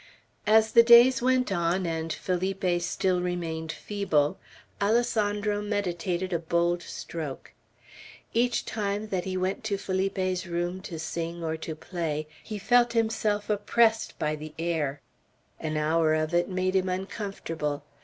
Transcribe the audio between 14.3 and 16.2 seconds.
the air. An hour